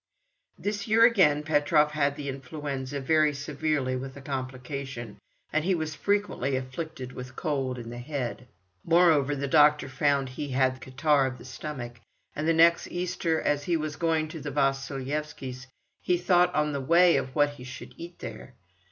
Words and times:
This 0.57 0.87
year 0.87 1.05
again 1.05 1.43
Petrov 1.43 1.91
had 1.91 2.15
the 2.15 2.27
influenza, 2.27 2.99
very 2.99 3.35
severely 3.35 3.95
with 3.95 4.17
a 4.17 4.21
complication, 4.21 5.19
and 5.53 5.63
he 5.63 5.75
was 5.75 5.93
frequently 5.93 6.55
afflicted 6.55 7.11
with 7.11 7.35
cold 7.35 7.77
in 7.77 7.91
the 7.91 7.99
head. 7.99 8.47
Moreover, 8.83 9.35
the 9.35 9.47
doctor 9.47 9.87
found 9.87 10.29
that 10.29 10.31
he 10.31 10.47
had 10.49 10.81
catarrh 10.81 11.27
of 11.27 11.37
the 11.37 11.45
stomach, 11.45 12.01
and 12.35 12.47
the 12.47 12.51
next 12.51 12.87
Easter, 12.87 13.39
as 13.41 13.65
he 13.65 13.77
was 13.77 13.95
going 13.95 14.27
to 14.29 14.39
the 14.39 14.49
Vasilyevskys', 14.49 15.67
he 16.01 16.17
thought 16.17 16.51
on 16.55 16.73
the 16.73 16.81
way 16.81 17.15
of 17.15 17.35
what 17.35 17.51
he 17.51 17.63
should 17.63 17.93
eat 17.95 18.17
there. 18.17 18.55